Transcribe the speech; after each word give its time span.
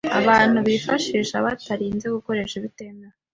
abantu 0.19 0.57
bifashisha 0.67 1.35
batarinze 1.45 2.05
gukoresha 2.15 2.53
ibitemewe. 2.59 3.15